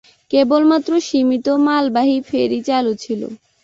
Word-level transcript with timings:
কেবলমাত্র 0.31 0.91
সীমিত 1.07 1.47
মালবাহী 1.65 2.17
ফেরী 2.29 2.59
চালু 2.67 2.93
ছিলো। 3.03 3.27